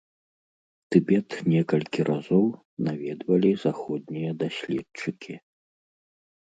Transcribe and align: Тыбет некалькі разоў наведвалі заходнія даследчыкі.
Тыбет 0.95 1.29
некалькі 1.53 1.99
разоў 2.09 2.45
наведвалі 2.89 3.51
заходнія 3.67 4.31
даследчыкі. 4.43 5.33